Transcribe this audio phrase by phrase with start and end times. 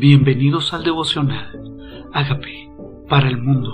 [0.00, 2.08] Bienvenidos al devocional.
[2.14, 2.72] Hágame
[3.06, 3.68] para el mundo.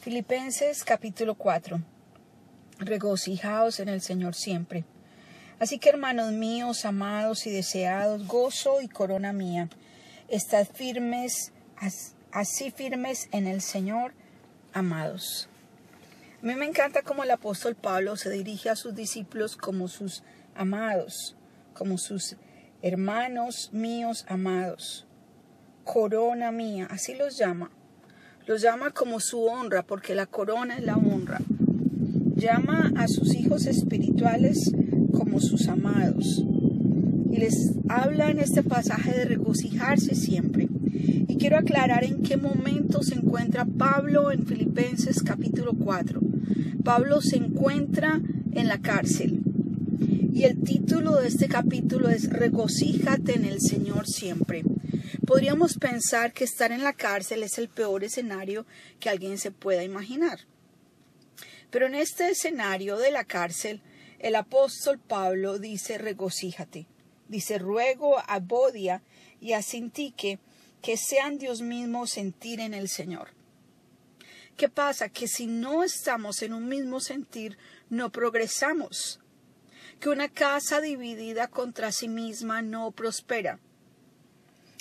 [0.00, 1.80] Filipenses capítulo 4.
[2.80, 4.82] Regocijaos en el Señor siempre.
[5.60, 9.68] Así que hermanos míos, amados y deseados, gozo y corona mía,
[10.26, 11.52] estad firmes,
[12.32, 14.12] así firmes en el Señor,
[14.72, 15.48] amados.
[16.42, 20.24] A mí me encanta cómo el apóstol Pablo se dirige a sus discípulos como sus
[20.56, 21.36] amados
[21.74, 22.36] como sus
[22.80, 25.06] hermanos míos amados.
[25.84, 27.70] Corona mía, así los llama.
[28.46, 31.40] Los llama como su honra, porque la corona es la honra.
[32.36, 34.72] Llama a sus hijos espirituales
[35.12, 36.44] como sus amados.
[37.30, 40.68] Y les habla en este pasaje de regocijarse siempre.
[41.26, 46.20] Y quiero aclarar en qué momento se encuentra Pablo en Filipenses capítulo 4.
[46.84, 48.20] Pablo se encuentra
[48.52, 49.43] en la cárcel.
[50.34, 54.64] Y el título de este capítulo es Regocíjate en el Señor siempre.
[55.24, 58.66] Podríamos pensar que estar en la cárcel es el peor escenario
[58.98, 60.40] que alguien se pueda imaginar.
[61.70, 63.80] Pero en este escenario de la cárcel,
[64.18, 66.88] el apóstol Pablo dice regocíjate.
[67.28, 69.04] Dice ruego a Bodia
[69.40, 70.40] y a Sintique
[70.82, 73.28] que sean Dios mismo sentir en el Señor.
[74.56, 75.10] ¿Qué pasa?
[75.10, 77.56] Que si no estamos en un mismo sentir,
[77.88, 79.20] no progresamos
[80.00, 83.58] que una casa dividida contra sí misma no prospera.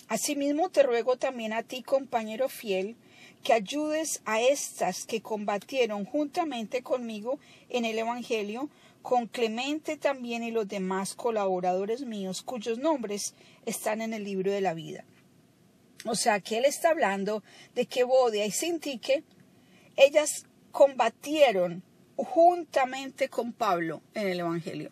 [0.08, 2.96] Asimismo te ruego también a ti, compañero fiel,
[3.44, 7.40] que ayudes a estas que combatieron juntamente conmigo
[7.70, 8.70] en el Evangelio,
[9.02, 14.62] con Clemente también y los demás colaboradores míos, cuyos nombres están en el libro de
[14.62, 15.04] la vida.
[16.06, 17.44] O sea que él está hablando
[17.76, 19.24] de que Bodia y Sintique,
[19.96, 21.84] ellas combatieron
[22.16, 24.92] juntamente con Pablo en el Evangelio.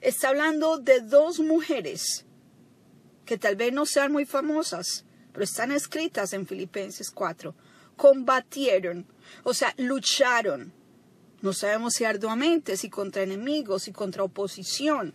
[0.00, 2.24] Está hablando de dos mujeres
[3.24, 7.54] que tal vez no sean muy famosas, pero están escritas en Filipenses 4.
[7.96, 9.06] Combatieron,
[9.44, 10.72] o sea, lucharon.
[11.40, 15.14] No sabemos si arduamente, si contra enemigos, si contra oposición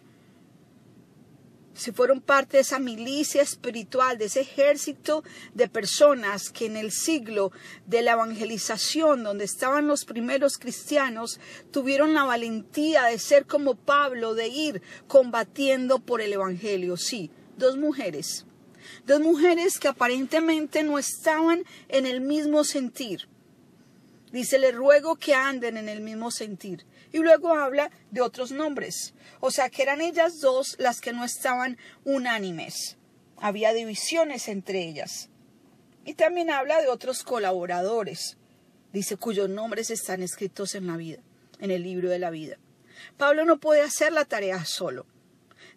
[1.83, 5.21] si fueron parte de esa milicia espiritual, de ese ejército
[5.53, 7.51] de personas que en el siglo
[7.85, 11.41] de la evangelización, donde estaban los primeros cristianos,
[11.71, 16.95] tuvieron la valentía de ser como Pablo, de ir combatiendo por el Evangelio.
[16.95, 18.45] Sí, dos mujeres,
[19.05, 23.27] dos mujeres que aparentemente no estaban en el mismo sentir.
[24.31, 29.13] Dice, le ruego que anden en el mismo sentir y luego habla de otros nombres.
[29.39, 32.97] O sea que eran ellas dos las que no estaban unánimes.
[33.37, 35.29] Había divisiones entre ellas.
[36.03, 38.37] Y también habla de otros colaboradores,
[38.91, 41.19] dice cuyos nombres están escritos en la vida,
[41.59, 42.57] en el libro de la vida.
[43.15, 45.05] Pablo no puede hacer la tarea solo.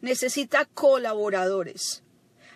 [0.01, 2.03] Necesita colaboradores.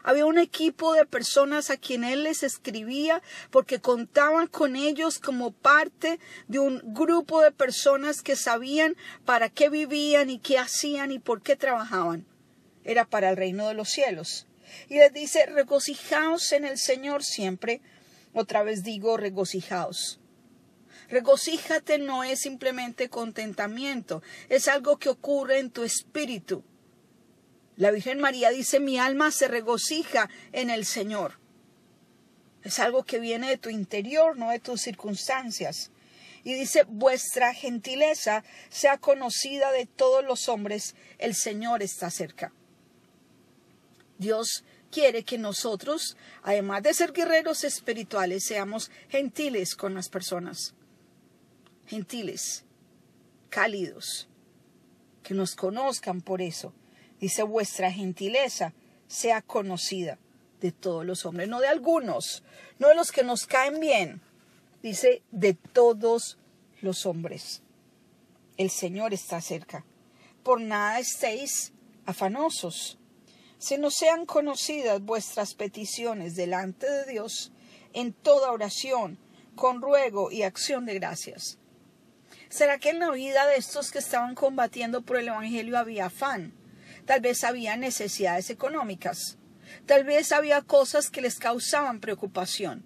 [0.03, 5.53] Había un equipo de personas a quien él les escribía porque contaban con ellos como
[5.53, 6.19] parte
[6.49, 11.43] de un grupo de personas que sabían para qué vivían y qué hacían y por
[11.43, 12.27] qué trabajaban.
[12.84, 14.47] Era para el reino de los cielos.
[14.89, 17.83] Y les dice, regocijaos en el Señor siempre.
[18.33, 20.21] Otra vez digo, regocijaos.
[21.10, 26.62] Regocíjate no es simplemente contentamiento, es algo que ocurre en tu espíritu.
[27.81, 31.39] La Virgen María dice, mi alma se regocija en el Señor.
[32.63, 35.91] Es algo que viene de tu interior, no de tus circunstancias.
[36.45, 42.53] Y dice, vuestra gentileza sea conocida de todos los hombres, el Señor está cerca.
[44.19, 50.75] Dios quiere que nosotros, además de ser guerreros espirituales, seamos gentiles con las personas.
[51.87, 52.63] Gentiles,
[53.49, 54.29] cálidos,
[55.23, 56.75] que nos conozcan por eso
[57.21, 58.73] Dice, vuestra gentileza
[59.07, 60.19] sea conocida
[60.61, 62.43] de todos los hombres, no de algunos,
[62.79, 64.21] no de los que nos caen bien.
[64.83, 66.39] Dice, de todos
[66.81, 67.63] los hombres.
[68.57, 69.85] El Señor está cerca.
[70.43, 71.72] Por nada estéis
[72.07, 72.99] afanosos.
[73.59, 77.53] Si no sean conocidas vuestras peticiones delante de Dios
[77.93, 79.19] en toda oración,
[79.55, 81.59] con ruego y acción de gracias.
[82.49, 86.55] ¿Será que en la vida de estos que estaban combatiendo por el Evangelio había afán?
[87.07, 89.39] Tal vez había necesidades económicas.
[89.87, 92.85] Tal vez había cosas que les causaban preocupación.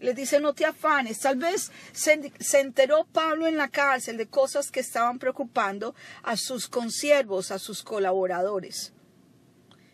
[0.00, 1.20] Les dice, no te afanes.
[1.20, 2.20] Tal vez se,
[2.60, 7.82] enteró Pablo en la cárcel de cosas que estaban preocupando a sus consiervos, a sus
[7.82, 8.92] colaboradores.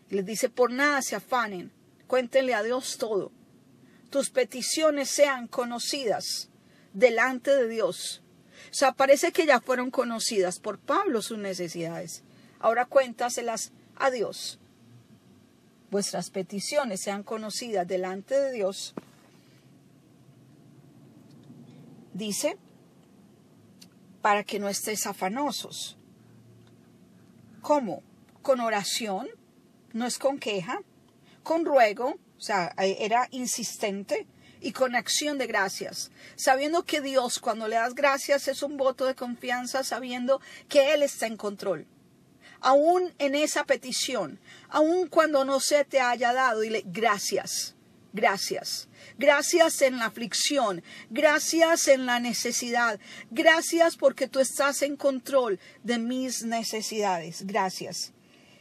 [0.09, 1.71] Les dice, por nada se afanen.
[2.07, 3.31] Cuéntenle a Dios todo.
[4.09, 6.49] Tus peticiones sean conocidas
[6.93, 8.21] delante de Dios.
[8.69, 12.23] O sea, parece que ya fueron conocidas por Pablo sus necesidades
[12.61, 14.59] ahora cuéntaselas a Dios,
[15.89, 18.93] vuestras peticiones sean conocidas delante de Dios,
[22.13, 22.57] dice,
[24.21, 25.97] para que no estéis afanosos.
[27.61, 28.03] ¿Cómo?
[28.41, 29.27] Con oración,
[29.93, 30.81] no es con queja,
[31.43, 34.27] con ruego, o sea, era insistente,
[34.61, 39.05] y con acción de gracias, sabiendo que Dios cuando le das gracias es un voto
[39.05, 41.87] de confianza, sabiendo que Él está en control.
[42.61, 47.75] Aún en esa petición, aún cuando no se te haya dado, dile gracias,
[48.13, 48.87] gracias.
[49.17, 52.99] Gracias en la aflicción, gracias en la necesidad,
[53.29, 58.13] gracias porque tú estás en control de mis necesidades, gracias.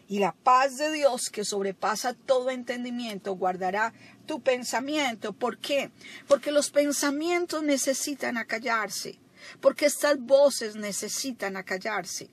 [0.09, 3.93] Y la paz de Dios que sobrepasa todo entendimiento guardará
[4.27, 5.33] tu pensamiento.
[5.33, 5.93] ¿Por qué?
[6.27, 9.21] Porque los pensamientos necesitan acallarse,
[9.61, 12.29] porque estas voces necesitan acallarse.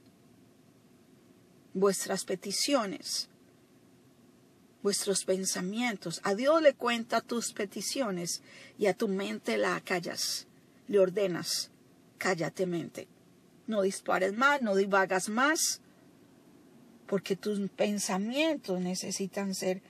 [1.79, 3.29] Vuestras peticiones
[4.87, 6.21] vuestros pensamientos.
[6.23, 8.41] A Dios le cuenta tus peticiones
[8.77, 10.47] y a tu mente la acallas.
[10.87, 11.71] Le ordenas,
[12.17, 13.09] cállate mente.
[13.65, 15.81] No dispares más, no divagas más,
[17.05, 19.81] porque tus pensamientos necesitan ser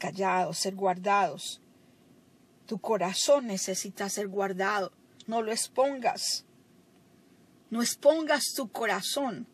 [0.00, 1.60] callados, ser guardados.
[2.66, 4.90] Tu corazón necesita ser guardado.
[5.28, 6.44] No lo expongas.
[7.70, 9.46] No expongas tu corazón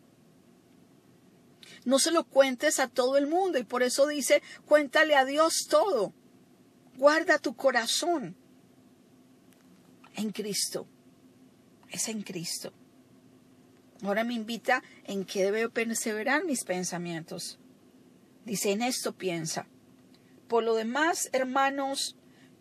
[1.87, 5.69] no se lo cuentes a todo el mundo y por eso dice, cuéntale a Dios
[5.71, 6.13] todo.
[6.97, 8.37] Guarda tu corazón
[10.17, 10.89] en Cristo.
[11.89, 12.73] Es en Cristo.
[14.03, 17.61] Ahora me invita en qué debo perseverar mis pensamientos.
[18.45, 19.69] Dice, en esto piensa.
[20.49, 22.17] Por lo demás, hermanos,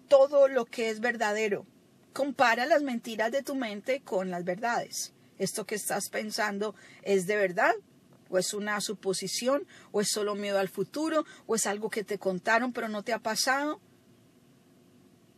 [0.07, 1.65] todo lo que es verdadero.
[2.13, 5.13] Compara las mentiras de tu mente con las verdades.
[5.39, 7.73] Esto que estás pensando es de verdad
[8.29, 12.17] o es una suposición, o es solo miedo al futuro, o es algo que te
[12.17, 13.79] contaron pero no te ha pasado.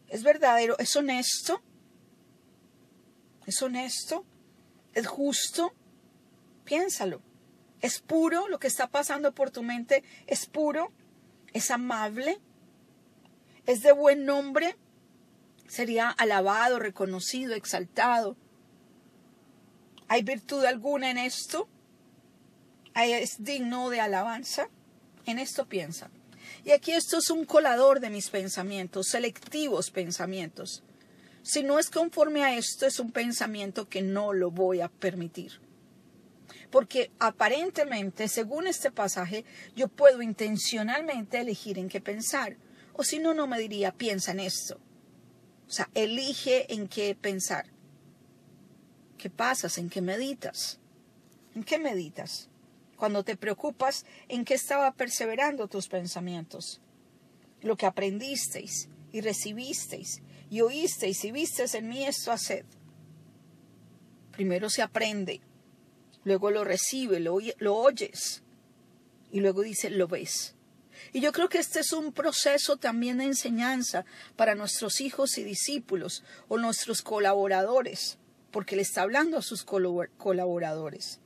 [0.08, 1.62] Es verdadero, es honesto,
[3.46, 4.26] es honesto,
[4.94, 5.74] es justo.
[6.64, 7.22] Piénsalo.
[7.82, 10.92] Es puro lo que está pasando por tu mente, es puro,
[11.54, 12.40] es amable,
[13.66, 14.76] es de buen nombre,
[15.68, 18.36] sería alabado, reconocido, exaltado.
[20.08, 21.70] ¿Hay virtud alguna en esto?
[23.06, 24.70] Es digno de alabanza?
[25.26, 26.10] En esto piensa.
[26.64, 30.84] Y aquí esto es un colador de mis pensamientos, selectivos pensamientos.
[31.44, 35.62] Si no es conforme a esto, es un pensamiento que no lo voy a permitir.
[36.70, 39.46] Porque aparentemente, según este pasaje,
[39.76, 42.58] yo puedo intencionalmente elegir en qué pensar.
[42.94, 44.80] O si no, no me diría, piensa en esto.
[45.68, 47.68] O sea, elige en qué pensar.
[49.18, 49.78] ¿Qué pasas?
[49.78, 50.80] ¿En qué meditas?
[51.56, 52.50] ¿En qué meditas?
[52.98, 56.82] Cuando te preocupas en qué estaba perseverando tus pensamientos.
[57.62, 62.66] Lo que aprendisteis y recibisteis y oísteis y visteis en mí, esto haced.
[64.32, 65.42] Primero se aprende,
[66.24, 68.44] luego lo recibe, lo, lo oyes
[69.32, 70.56] y luego dice, lo ves.
[71.14, 74.06] Y yo creo que este es un proceso también de enseñanza
[74.36, 78.18] para nuestros hijos y discípulos o nuestros colaboradores,
[78.52, 81.20] porque le está hablando a sus colaboradores.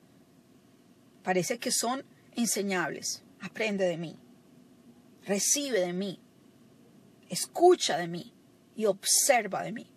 [1.23, 2.03] Parece que son
[2.35, 3.23] enseñables.
[3.41, 4.17] Aprende de mí.
[5.25, 6.19] Recibe de mí.
[7.29, 8.33] Escucha de mí
[8.75, 9.87] y observa de mí.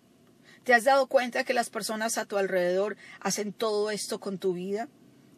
[0.63, 4.53] ¿Te has dado cuenta que las personas a tu alrededor hacen todo esto con tu
[4.53, 4.87] vida?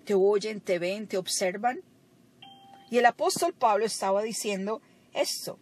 [0.05, 1.81] ¿Te oyen, te ven, te observan?
[2.89, 4.81] Y el apóstol Pablo estaba diciendo
[5.13, 5.59] esto,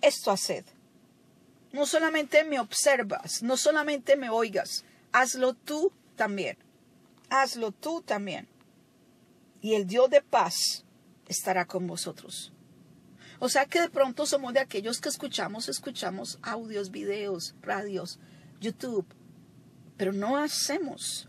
[0.00, 0.64] esto haced.
[1.72, 6.56] No solamente me observas, no solamente me oigas, hazlo tú también.
[7.28, 8.48] Hazlo tú también
[9.60, 10.84] y el Dios de paz
[11.26, 12.52] estará con vosotros.
[13.40, 18.18] O sea que de pronto somos de aquellos que escuchamos, escuchamos audios, videos, radios,
[18.60, 19.06] YouTube,
[19.96, 21.28] pero no hacemos.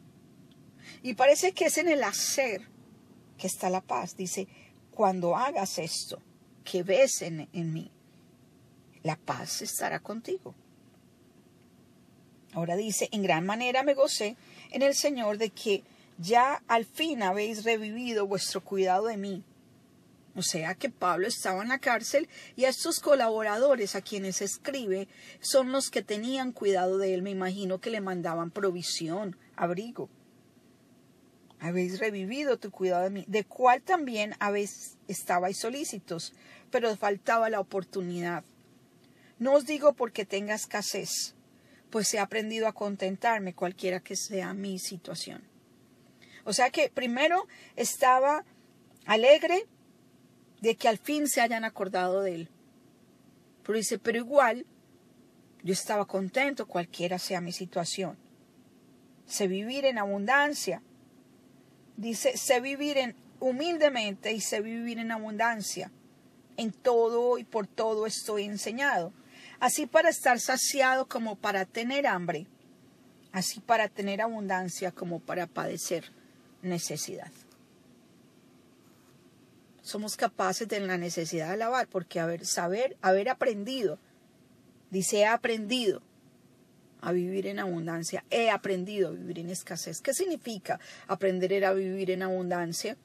[1.04, 2.68] Y parece que es en el hacer
[3.38, 4.16] que está la paz.
[4.18, 4.48] Dice,
[4.92, 6.22] cuando hagas esto,
[6.64, 7.92] que ves en, en mí,
[9.04, 10.56] la paz estará contigo.
[12.54, 14.36] Ahora dice, en gran manera me gocé
[14.72, 15.84] en el Señor de que
[16.20, 19.44] ya al fin habéis revivido vuestro cuidado de mí.
[20.36, 25.08] O sea que Pablo estaba en la cárcel y a estos colaboradores a quienes escribe
[25.40, 27.22] son los que tenían cuidado de él.
[27.22, 30.10] Me imagino que le mandaban provisión, abrigo.
[31.60, 36.34] Habéis revivido tu cuidado de mí, de cual también habéis estabais solícitos,
[36.70, 38.44] pero faltaba la oportunidad.
[39.40, 41.36] No os digo porque tenga escasez,
[41.90, 45.49] pues he aprendido a contentarme cualquiera que sea mi situación.
[46.44, 48.46] O sea que primero estaba
[49.06, 49.66] alegre,
[50.62, 52.50] de que al fin se hayan acordado de él.
[53.64, 54.66] Pero dice, pero igual
[55.64, 58.18] yo estaba contento cualquiera sea mi situación.
[59.26, 60.82] Sé vivir en abundancia.
[61.98, 65.92] Dice, sé vivir en humildemente y sé vivir en abundancia.
[66.58, 69.14] En todo y por todo estoy enseñado.
[69.60, 72.48] Así para estar saciado como para tener hambre.
[73.32, 76.19] Así para tener abundancia como para padecer
[76.62, 77.32] necesidad
[79.90, 83.98] somos capaces de la necesidad de alabar, porque haber, saber, haber aprendido,
[84.92, 86.02] dice, he aprendido
[87.02, 90.00] a vivir en abundancia, he aprendido a vivir en escasez.
[90.02, 92.98] ¿Qué significa aprender a vivir en abundancia?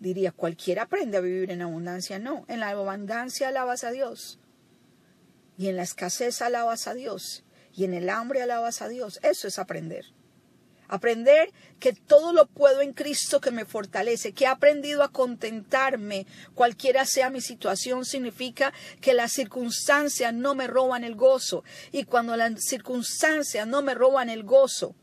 [0.00, 2.18] Diría, cualquiera aprende a vivir en abundancia.
[2.18, 4.40] No, en la abundancia alabas a Dios.
[5.56, 7.44] Y en la escasez alabas a Dios.
[7.72, 9.20] Y en el hambre alabas a Dios.
[9.22, 10.06] Eso es aprender.
[10.92, 16.26] Aprender que todo lo puedo en Cristo que me fortalece, que he aprendido a contentarme,
[16.54, 21.64] cualquiera sea mi situación, significa que las circunstancias no me roban el gozo.
[21.92, 24.94] Y cuando las circunstancias no me roban el gozo,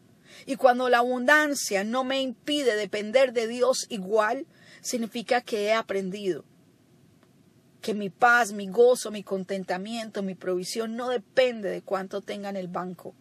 [0.46, 4.46] y cuando la abundancia no me impide depender de Dios igual,
[4.82, 6.46] significa que he aprendido
[7.82, 12.58] que mi paz, mi gozo, mi contentamiento, mi provisión no depende de cuánto tenga en
[12.58, 13.16] el banco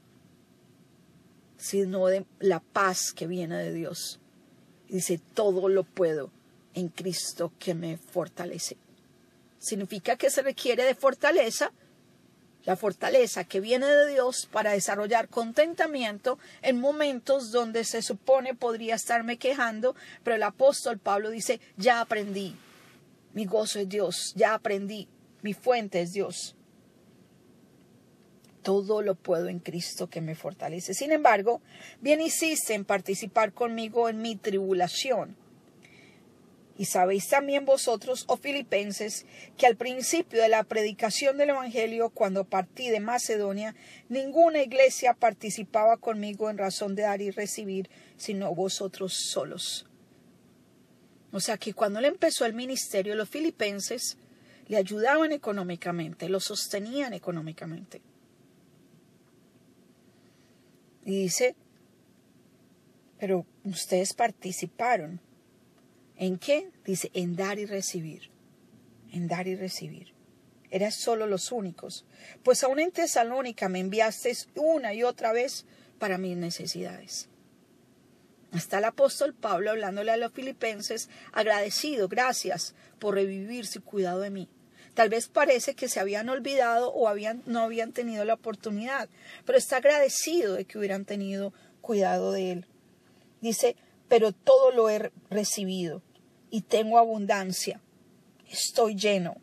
[1.59, 4.21] sino de la paz que viene de Dios.
[4.89, 6.31] dice, todo lo puedo
[6.73, 8.79] en Cristo que me fortalece.
[9.59, 11.73] Significa que se requiere de fortaleza,
[12.65, 18.95] la fortaleza que viene de Dios para desarrollar contentamiento en momentos donde se supone podría
[18.95, 22.55] estarme quejando, pero el apóstol Pablo dice, ya aprendí,
[23.35, 25.09] mi gozo es Dios, ya aprendí,
[25.43, 26.55] mi fuente es Dios
[28.69, 30.93] todo lo puedo en Cristo que me fortalece.
[30.93, 31.63] Sin embargo,
[32.03, 35.39] bien hiciste en participar conmigo en mi tribulación.
[36.77, 39.25] Y sabéis también vosotros, oh filipenses,
[39.57, 43.75] que al principio de la predicación del Evangelio, cuando partí de Macedonia,
[44.11, 49.87] ninguna iglesia participaba conmigo en razón de dar y recibir, sino vosotros solos.
[51.33, 54.19] O sea que cuando él empezó el ministerio, los filipenses
[54.67, 58.03] le ayudaban económicamente, lo sostenían económicamente.
[61.09, 61.57] Y dice,
[63.19, 65.23] pero ustedes participaron.
[66.17, 66.71] ¿En qué?
[66.85, 68.29] Dice, en dar y recibir.
[69.11, 70.13] En dar y recibir.
[70.71, 72.05] Eras solo los únicos.
[72.43, 75.65] Pues aún en Tesalónica me enviasteis una y otra vez
[75.99, 77.31] para mis necesidades.
[78.53, 84.29] Está el apóstol Pablo hablándole a los filipenses, agradecido, gracias por revivirse y cuidado de
[84.29, 84.51] mí.
[84.95, 89.09] Tal vez parece que se habían olvidado o habían, no habían tenido la oportunidad,
[89.45, 92.67] pero está agradecido de que hubieran tenido cuidado de él.
[93.41, 93.77] Dice,
[94.09, 96.03] pero todo lo he recibido
[96.51, 97.81] y tengo abundancia.
[98.51, 99.37] Estoy lleno.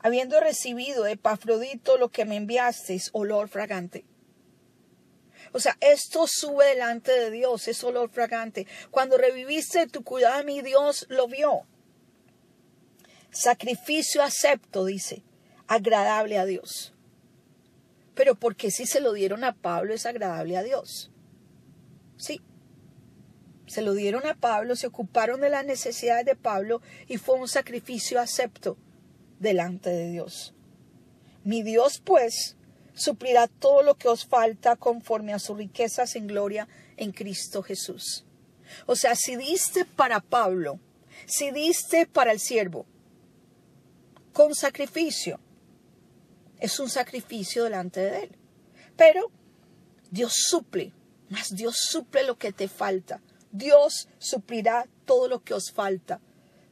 [0.00, 4.04] Habiendo recibido de Pafrodito lo que me enviasteis, olor fragante.
[5.52, 8.66] O sea, esto sube delante de Dios, es olor fragante.
[8.90, 11.66] Cuando reviviste tu cuidado de mi Dios lo vio.
[13.32, 15.22] Sacrificio acepto, dice,
[15.66, 16.92] agradable a Dios.
[18.14, 21.10] Pero porque si se lo dieron a Pablo es agradable a Dios.
[22.18, 22.42] Sí.
[23.66, 27.48] Se lo dieron a Pablo, se ocuparon de las necesidades de Pablo y fue un
[27.48, 28.76] sacrificio acepto
[29.38, 30.54] delante de Dios.
[31.42, 32.58] Mi Dios, pues,
[32.92, 38.26] suplirá todo lo que os falta conforme a sus riquezas en gloria en Cristo Jesús.
[38.84, 40.78] O sea, si diste para Pablo,
[41.26, 42.86] si diste para el siervo,
[44.32, 45.38] con sacrificio.
[46.58, 48.36] Es un sacrificio delante de Él.
[48.96, 49.30] Pero
[50.10, 50.92] Dios suple,
[51.28, 53.20] más Dios suple lo que te falta.
[53.50, 56.20] Dios suplirá todo lo que os falta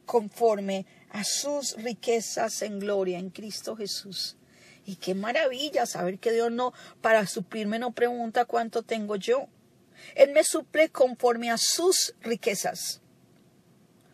[0.05, 4.37] conforme a sus riquezas en gloria en Cristo Jesús.
[4.85, 9.47] Y qué maravilla saber que Dios no, para suplirme no pregunta cuánto tengo yo.
[10.15, 13.00] Él me suple conforme a sus riquezas.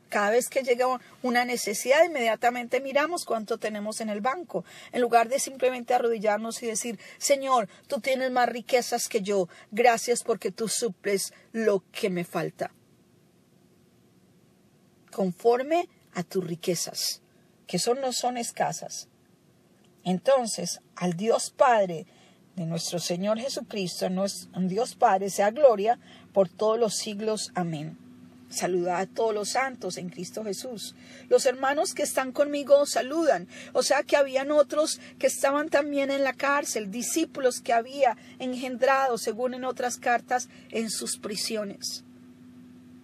[0.09, 0.85] Cada vez que llega
[1.21, 6.67] una necesidad, inmediatamente miramos cuánto tenemos en el banco, en lugar de simplemente arrodillarnos y
[6.67, 12.23] decir, Señor, tú tienes más riquezas que yo, gracias porque tú suples lo que me
[12.23, 12.71] falta.
[15.11, 17.21] Conforme a tus riquezas,
[17.65, 19.09] que son, no son escasas.
[20.03, 22.07] Entonces, al Dios Padre
[22.55, 25.99] de nuestro Señor Jesucristo, a Dios Padre, sea gloria
[26.33, 27.51] por todos los siglos.
[27.55, 28.06] Amén.
[28.49, 30.95] Saluda a todos los santos en Cristo Jesús.
[31.29, 33.47] Los hermanos que están conmigo saludan.
[33.73, 39.17] O sea que habían otros que estaban también en la cárcel, discípulos que había engendrado,
[39.17, 42.05] según en otras cartas, en sus prisiones.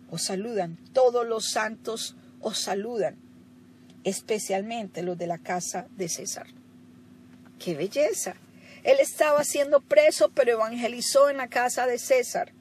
[0.09, 0.77] Os saludan.
[0.93, 3.17] Todos los santos os saludan.
[4.05, 6.47] especialmente los de la casa de César.
[7.59, 8.35] ¡Qué belleza!
[8.83, 12.51] Él estaba siendo preso, pero evangelizó en la casa de César.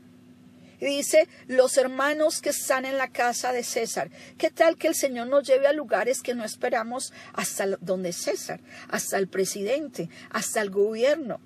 [0.82, 4.10] Y dice, los hermanos que están en la casa de César.
[4.36, 8.60] ¿Qué tal que el Señor nos lleve a lugares que no esperamos hasta donde César,
[8.88, 11.40] hasta el presidente, hasta el gobierno?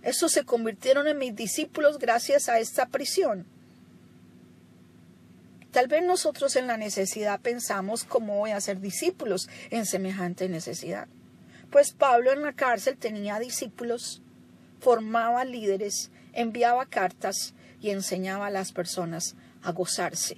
[0.00, 3.44] Esos se convirtieron en mis discípulos gracias a esta prisión.
[5.70, 11.08] Tal vez nosotros en la necesidad pensamos cómo voy a ser discípulos en semejante necesidad.
[11.70, 14.22] Pues Pablo en la cárcel tenía discípulos,
[14.80, 20.36] formaba líderes, enviaba cartas y enseñaba a las personas a gozarse,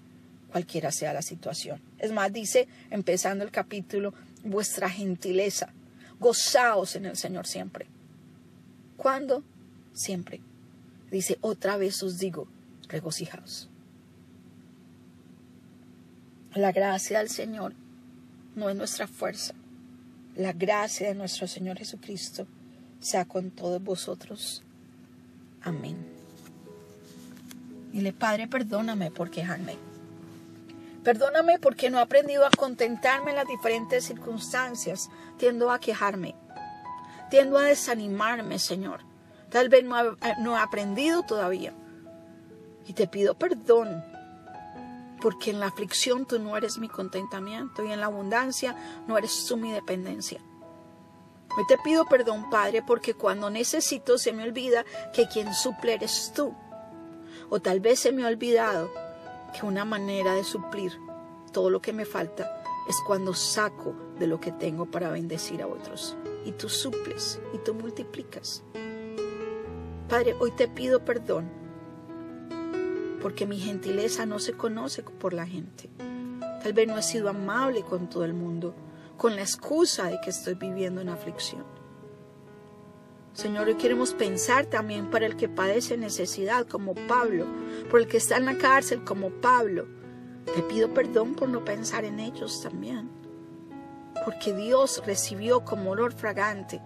[0.50, 1.80] cualquiera sea la situación.
[1.98, 5.72] Es más, dice, empezando el capítulo, vuestra gentileza,
[6.18, 7.86] gozaos en el Señor siempre.
[8.96, 9.42] ¿Cuándo?
[9.92, 10.40] Siempre.
[11.10, 12.46] Dice, otra vez os digo,
[12.88, 13.68] regocijaos.
[16.54, 17.74] La gracia del Señor
[18.54, 19.54] no es nuestra fuerza.
[20.36, 22.46] La gracia de nuestro Señor Jesucristo
[23.00, 24.62] sea con todos vosotros.
[25.62, 26.21] Amén.
[27.92, 29.76] Dile, Padre, perdóname por quejarme.
[31.04, 35.10] Perdóname porque no he aprendido a contentarme en las diferentes circunstancias.
[35.36, 36.34] Tiendo a quejarme.
[37.30, 39.00] Tiendo a desanimarme, Señor.
[39.50, 41.74] Tal vez no he, no he aprendido todavía.
[42.86, 44.02] Y te pido perdón
[45.22, 48.74] porque en la aflicción tú no eres mi contentamiento y en la abundancia
[49.06, 50.40] no eres tú mi dependencia.
[51.56, 54.84] Hoy te pido perdón, Padre, porque cuando necesito se me olvida
[55.14, 56.54] que quien suple eres tú.
[57.54, 58.90] O tal vez se me ha olvidado
[59.52, 60.98] que una manera de suplir
[61.52, 65.66] todo lo que me falta es cuando saco de lo que tengo para bendecir a
[65.66, 66.16] otros.
[66.46, 68.64] Y tú suples y tú multiplicas.
[70.08, 71.50] Padre, hoy te pido perdón
[73.20, 75.90] porque mi gentileza no se conoce por la gente.
[76.62, 78.74] Tal vez no he sido amable con todo el mundo,
[79.18, 81.81] con la excusa de que estoy viviendo en aflicción.
[83.34, 87.46] Señor, hoy queremos pensar también para el que padece necesidad, como Pablo,
[87.90, 89.86] por el que está en la cárcel, como Pablo.
[90.54, 93.10] Te pido perdón por no pensar en ellos también,
[94.26, 96.82] porque Dios recibió como olor fragante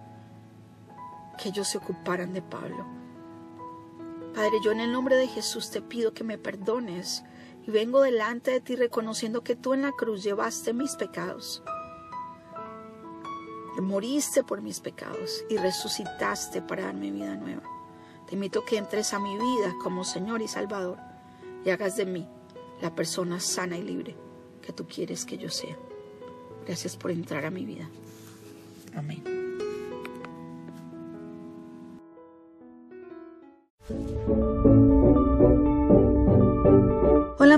[1.37, 2.85] que ellos se ocuparan de Pablo.
[4.33, 7.25] Padre, yo en el nombre de Jesús te pido que me perdones
[7.65, 11.61] y vengo delante de ti reconociendo que tú en la cruz llevaste mis pecados.
[13.81, 17.63] Moriste por mis pecados y resucitaste para darme vida nueva.
[18.27, 20.97] Te invito que entres a mi vida como Señor y Salvador
[21.63, 22.27] y hagas de mí
[22.81, 24.15] la persona sana y libre
[24.61, 25.77] que tú quieres que yo sea.
[26.65, 27.89] Gracias por entrar a mi vida.
[28.93, 29.23] Amén.